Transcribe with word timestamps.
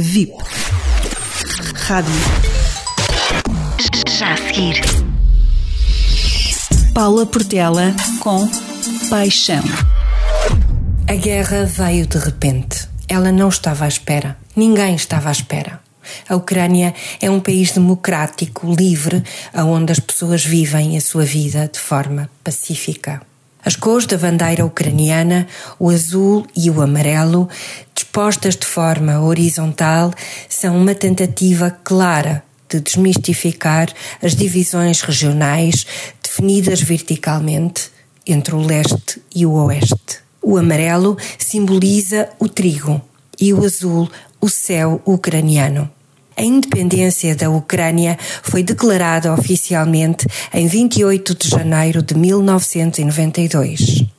VIP. 0.00 0.32
Rádio. 1.74 2.14
Já 4.16 4.34
a 4.34 4.36
seguir. 4.36 4.80
Paula 6.94 7.26
Portela 7.26 7.92
com 8.20 8.48
Paixão. 9.10 9.64
A 11.08 11.14
guerra 11.16 11.64
veio 11.64 12.06
de 12.06 12.16
repente. 12.16 12.88
Ela 13.08 13.32
não 13.32 13.48
estava 13.48 13.86
à 13.86 13.88
espera. 13.88 14.36
Ninguém 14.54 14.94
estava 14.94 15.30
à 15.30 15.32
espera. 15.32 15.80
A 16.28 16.36
Ucrânia 16.36 16.94
é 17.20 17.28
um 17.28 17.40
país 17.40 17.72
democrático, 17.72 18.72
livre, 18.72 19.24
onde 19.52 19.90
as 19.90 19.98
pessoas 19.98 20.44
vivem 20.44 20.96
a 20.96 21.00
sua 21.00 21.24
vida 21.24 21.68
de 21.72 21.80
forma 21.80 22.30
pacífica. 22.44 23.20
As 23.64 23.74
cores 23.74 24.06
da 24.06 24.16
bandeira 24.16 24.64
ucraniana, 24.64 25.46
o 25.78 25.90
azul 25.90 26.46
e 26.56 26.70
o 26.70 26.80
amarelo, 26.80 27.48
dispostas 28.08 28.56
de 28.56 28.66
forma 28.66 29.20
horizontal, 29.20 30.14
são 30.48 30.78
uma 30.78 30.94
tentativa 30.94 31.70
clara 31.70 32.42
de 32.66 32.80
desmistificar 32.80 33.92
as 34.22 34.34
divisões 34.34 35.02
regionais 35.02 35.86
definidas 36.22 36.80
verticalmente 36.80 37.90
entre 38.26 38.54
o 38.54 38.60
leste 38.60 39.20
e 39.34 39.44
o 39.44 39.52
oeste. 39.52 40.20
O 40.42 40.56
amarelo 40.56 41.18
simboliza 41.38 42.30
o 42.38 42.48
trigo 42.48 42.98
e 43.38 43.52
o 43.52 43.62
azul 43.62 44.08
o 44.40 44.48
céu 44.48 45.02
ucraniano. 45.04 45.90
A 46.34 46.42
independência 46.42 47.36
da 47.36 47.50
Ucrânia 47.50 48.16
foi 48.42 48.62
declarada 48.62 49.34
oficialmente 49.34 50.26
em 50.54 50.66
28 50.66 51.36
de 51.36 51.48
janeiro 51.48 52.02
de 52.02 52.16
1992. 52.16 54.17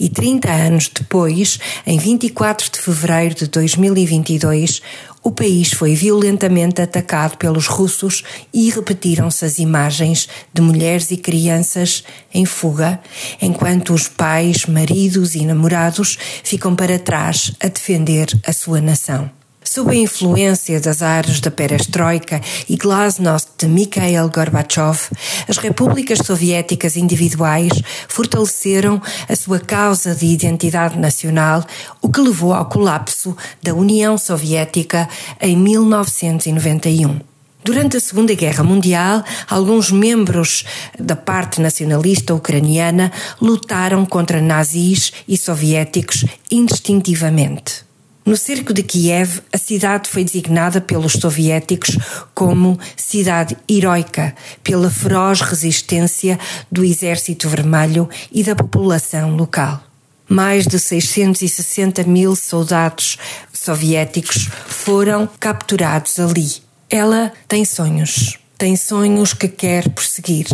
E 0.00 0.08
30 0.08 0.50
anos 0.50 0.88
depois, 0.88 1.60
em 1.86 1.98
24 1.98 2.70
de 2.72 2.80
fevereiro 2.80 3.34
de 3.34 3.46
2022, 3.48 4.80
o 5.22 5.30
país 5.30 5.72
foi 5.72 5.94
violentamente 5.94 6.80
atacado 6.80 7.36
pelos 7.36 7.66
russos 7.66 8.24
e 8.54 8.70
repetiram-se 8.70 9.44
as 9.44 9.58
imagens 9.58 10.26
de 10.54 10.62
mulheres 10.62 11.10
e 11.10 11.18
crianças 11.18 12.02
em 12.32 12.46
fuga, 12.46 12.98
enquanto 13.42 13.92
os 13.92 14.08
pais, 14.08 14.64
maridos 14.64 15.34
e 15.34 15.44
namorados 15.44 16.16
ficam 16.42 16.74
para 16.74 16.98
trás 16.98 17.52
a 17.60 17.68
defender 17.68 18.28
a 18.46 18.54
sua 18.54 18.80
nação. 18.80 19.39
Sob 19.72 19.92
a 19.92 19.94
influência 19.94 20.80
das 20.80 21.00
áreas 21.00 21.38
da 21.38 21.48
perestroika 21.48 22.40
e 22.68 22.76
glasnost 22.76 23.50
de 23.56 23.68
Mikhail 23.68 24.28
Gorbachev, 24.28 24.98
as 25.46 25.58
repúblicas 25.58 26.18
soviéticas 26.26 26.96
individuais 26.96 27.70
fortaleceram 28.08 29.00
a 29.28 29.36
sua 29.36 29.60
causa 29.60 30.12
de 30.12 30.26
identidade 30.26 30.98
nacional, 30.98 31.64
o 32.02 32.10
que 32.10 32.20
levou 32.20 32.52
ao 32.52 32.68
colapso 32.68 33.36
da 33.62 33.72
União 33.72 34.18
Soviética 34.18 35.08
em 35.40 35.56
1991. 35.56 37.20
Durante 37.62 37.96
a 37.96 38.00
Segunda 38.00 38.34
Guerra 38.34 38.64
Mundial, 38.64 39.22
alguns 39.48 39.92
membros 39.92 40.64
da 40.98 41.14
parte 41.14 41.60
nacionalista 41.60 42.34
ucraniana 42.34 43.12
lutaram 43.40 44.04
contra 44.04 44.42
nazis 44.42 45.12
e 45.28 45.36
soviéticos 45.36 46.24
indistintivamente. 46.50 47.88
No 48.30 48.36
cerco 48.36 48.72
de 48.72 48.84
Kiev, 48.84 49.42
a 49.52 49.58
cidade 49.58 50.08
foi 50.08 50.22
designada 50.22 50.80
pelos 50.80 51.14
soviéticos 51.14 51.98
como 52.32 52.78
cidade 52.96 53.56
heroica 53.68 54.36
pela 54.62 54.88
feroz 54.88 55.40
resistência 55.40 56.38
do 56.70 56.84
Exército 56.84 57.48
Vermelho 57.48 58.08
e 58.30 58.44
da 58.44 58.54
população 58.54 59.34
local. 59.34 59.82
Mais 60.28 60.64
de 60.64 60.78
660 60.78 62.04
mil 62.04 62.36
soldados 62.36 63.18
soviéticos 63.52 64.48
foram 64.68 65.28
capturados 65.40 66.20
ali. 66.20 66.52
Ela 66.88 67.32
tem 67.48 67.64
sonhos, 67.64 68.38
tem 68.56 68.76
sonhos 68.76 69.34
que 69.34 69.48
quer 69.48 69.88
perseguir 69.88 70.46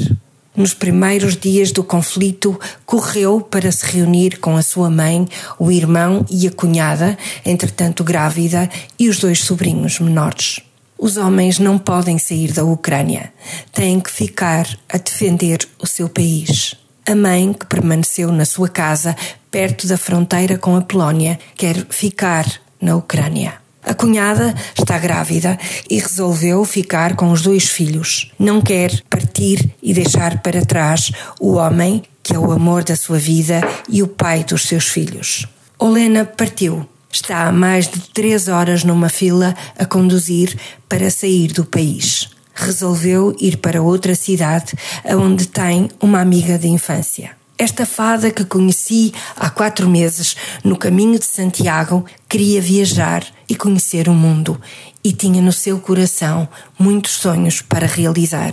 nos 0.56 0.74
primeiros 0.74 1.36
dias 1.36 1.70
do 1.70 1.84
conflito, 1.84 2.58
correu 2.84 3.40
para 3.40 3.70
se 3.70 3.84
reunir 3.86 4.38
com 4.38 4.56
a 4.56 4.62
sua 4.62 4.88
mãe, 4.88 5.28
o 5.58 5.70
irmão 5.70 6.24
e 6.30 6.46
a 6.46 6.50
cunhada, 6.50 7.18
entretanto 7.44 8.02
grávida, 8.02 8.68
e 8.98 9.08
os 9.08 9.18
dois 9.18 9.40
sobrinhos 9.40 10.00
menores. 10.00 10.60
Os 10.98 11.18
homens 11.18 11.58
não 11.58 11.78
podem 11.78 12.18
sair 12.18 12.52
da 12.52 12.64
Ucrânia. 12.64 13.32
Têm 13.72 14.00
que 14.00 14.10
ficar 14.10 14.66
a 14.88 14.96
defender 14.96 15.58
o 15.78 15.86
seu 15.86 16.08
país. 16.08 16.74
A 17.04 17.14
mãe, 17.14 17.52
que 17.52 17.66
permaneceu 17.66 18.32
na 18.32 18.46
sua 18.46 18.68
casa, 18.68 19.14
perto 19.50 19.86
da 19.86 19.98
fronteira 19.98 20.56
com 20.56 20.74
a 20.74 20.80
Polónia, 20.80 21.38
quer 21.54 21.86
ficar 21.90 22.50
na 22.80 22.96
Ucrânia. 22.96 23.65
A 23.86 23.94
cunhada 23.94 24.52
está 24.76 24.98
grávida 24.98 25.56
e 25.88 26.00
resolveu 26.00 26.64
ficar 26.64 27.14
com 27.14 27.30
os 27.30 27.42
dois 27.42 27.68
filhos. 27.68 28.32
Não 28.36 28.60
quer 28.60 29.00
partir 29.08 29.70
e 29.80 29.94
deixar 29.94 30.42
para 30.42 30.66
trás 30.66 31.12
o 31.40 31.54
homem, 31.54 32.02
que 32.20 32.34
é 32.34 32.38
o 32.38 32.50
amor 32.50 32.82
da 32.82 32.96
sua 32.96 33.16
vida 33.16 33.60
e 33.88 34.02
o 34.02 34.08
pai 34.08 34.42
dos 34.42 34.62
seus 34.62 34.88
filhos. 34.88 35.46
Olena 35.78 36.24
partiu. 36.24 36.84
Está 37.12 37.46
há 37.46 37.52
mais 37.52 37.88
de 37.88 38.00
três 38.12 38.48
horas 38.48 38.82
numa 38.82 39.08
fila 39.08 39.54
a 39.78 39.86
conduzir 39.86 40.58
para 40.88 41.08
sair 41.08 41.52
do 41.52 41.64
país. 41.64 42.28
Resolveu 42.52 43.36
ir 43.40 43.58
para 43.58 43.80
outra 43.80 44.16
cidade, 44.16 44.74
onde 45.04 45.46
tem 45.46 45.88
uma 46.00 46.20
amiga 46.20 46.58
de 46.58 46.66
infância. 46.66 47.30
Esta 47.58 47.86
fada 47.86 48.30
que 48.30 48.44
conheci 48.44 49.14
há 49.34 49.48
quatro 49.48 49.88
meses 49.88 50.36
no 50.62 50.76
caminho 50.76 51.18
de 51.18 51.24
Santiago 51.24 52.04
queria 52.28 52.60
viajar 52.60 53.24
e 53.48 53.54
conhecer 53.56 54.08
o 54.08 54.12
mundo 54.12 54.60
e 55.02 55.10
tinha 55.10 55.40
no 55.40 55.52
seu 55.52 55.78
coração 55.78 56.46
muitos 56.78 57.12
sonhos 57.12 57.62
para 57.62 57.86
realizar. 57.86 58.52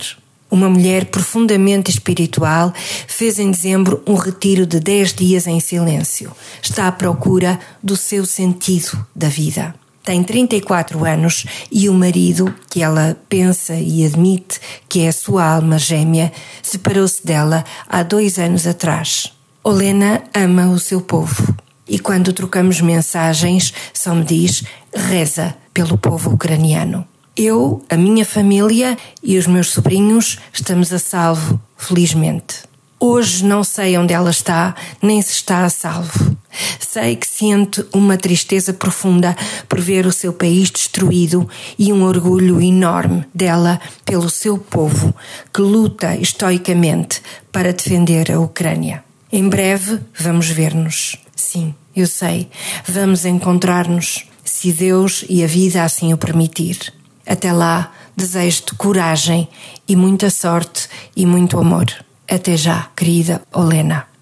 Uma 0.50 0.69
mulher 0.69 1.06
profundamente 1.06 1.91
espiritual 1.91 2.72
fez 3.08 3.40
em 3.40 3.52
dezembro 3.52 4.02
um 4.08 4.16
retiro 4.16 4.66
de 4.66 4.80
dez 4.80 5.12
dias 5.12 5.47
em 5.47 5.59
silêncio. 5.59 6.31
Está 6.62 6.88
à 6.88 6.91
procura 6.91 7.59
do 7.81 7.97
seu 7.97 8.25
sentido 8.25 9.06
da 9.14 9.28
vida 9.28 9.75
tem 10.03 10.22
34 10.22 11.06
anos 11.06 11.46
e 11.72 11.88
o 11.88 11.94
marido, 11.94 12.53
que 12.69 12.84
ela 12.84 13.18
pensa 13.30 13.75
e 13.75 14.06
admite 14.06 14.59
que 14.90 15.02
é 15.02 15.08
a 15.08 15.14
sua 15.14 15.46
alma 15.46 15.80
gêmea, 15.80 16.31
separou-se 16.62 17.25
dela 17.25 17.64
há 17.88 18.03
dois 18.03 18.38
anos 18.38 18.68
atrás. 18.68 19.31
Olena 19.64 20.22
ama 20.34 20.68
o 20.69 20.78
seu 20.78 21.00
povo 21.00 21.56
e 21.88 22.00
quando 22.00 22.34
trocamos 22.34 22.81
mensagens 22.81 23.74
só 23.94 24.14
me 24.14 24.24
diz 24.24 24.64
reza 24.94 25.56
pelo 25.74 25.97
povo 25.97 26.31
ucraniano. 26.31 27.08
Eu, 27.35 27.84
a 27.90 27.97
minha 27.97 28.25
família 28.25 28.97
e 29.24 29.38
os 29.38 29.47
meus 29.47 29.72
sobrinhos 29.72 30.38
estamos 30.52 30.94
a 30.94 31.00
salvo, 31.00 31.59
felizmente. 31.78 32.58
Hoje 33.00 33.44
não 33.44 33.64
sei 33.64 33.97
onde 33.97 34.14
ela 34.14 34.30
está, 34.30 34.75
nem 35.02 35.22
se 35.22 35.31
está 35.31 35.66
a 35.66 35.70
salvo. 35.70 36.32
Sei 36.80 37.16
que 37.16 37.28
sente 37.28 37.86
uma 37.94 38.18
tristeza 38.18 38.74
profunda 38.74 39.36
por 39.68 39.80
ver 39.80 40.06
o 40.06 40.12
seu 40.12 40.34
país 40.34 40.69
destruído 40.69 41.47
e 41.78 41.91
um 41.91 42.03
orgulho 42.03 42.62
enorme 42.62 43.25
dela 43.34 43.80
pelo 44.06 44.30
seu 44.30 44.58
povo, 44.58 45.14
que 45.53 45.62
luta 45.62 46.16
estoicamente 46.16 47.22
para 47.52 47.74
defender 47.74 48.31
a 48.31 48.40
Ucrânia. 48.40 49.03
Em 49.31 49.47
breve 49.50 50.00
vamos 50.18 50.50
ver-nos. 50.50 51.18
Sim, 51.36 51.74
eu 51.96 52.08
sei. 52.08 52.50
Vamos 52.88 53.25
encontrar-nos, 53.25 54.25
se 54.44 54.72
Deus 54.72 55.25
e 55.28 55.44
a 55.44 55.47
vida 55.47 55.84
assim 55.84 56.14
o 56.14 56.18
permitir. 56.18 56.94
Até 57.25 57.52
lá, 57.52 57.91
desejo-te 58.16 58.75
coragem 58.75 59.47
e 59.88 59.96
muita 59.96 60.30
sorte 60.30 60.88
e 61.16 61.25
muito 61.25 61.58
amor. 61.58 61.85
Até 62.30 62.56
já, 62.58 62.90
querida 62.96 63.41
Olena. 63.52 64.12